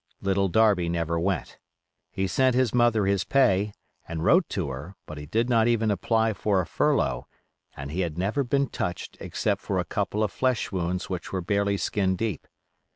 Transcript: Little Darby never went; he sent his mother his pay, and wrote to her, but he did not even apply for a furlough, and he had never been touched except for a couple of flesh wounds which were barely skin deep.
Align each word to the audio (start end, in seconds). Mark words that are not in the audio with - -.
Little 0.19 0.47
Darby 0.49 0.89
never 0.89 1.19
went; 1.19 1.59
he 2.09 2.25
sent 2.25 2.55
his 2.55 2.73
mother 2.73 3.05
his 3.05 3.23
pay, 3.23 3.71
and 4.07 4.23
wrote 4.25 4.49
to 4.49 4.69
her, 4.71 4.95
but 5.05 5.19
he 5.19 5.27
did 5.27 5.47
not 5.47 5.67
even 5.67 5.91
apply 5.91 6.33
for 6.33 6.59
a 6.59 6.65
furlough, 6.65 7.27
and 7.77 7.91
he 7.91 7.99
had 7.99 8.17
never 8.17 8.43
been 8.43 8.65
touched 8.65 9.15
except 9.19 9.61
for 9.61 9.77
a 9.77 9.85
couple 9.85 10.23
of 10.23 10.31
flesh 10.31 10.71
wounds 10.71 11.07
which 11.07 11.31
were 11.31 11.41
barely 11.41 11.77
skin 11.77 12.15
deep. 12.15 12.47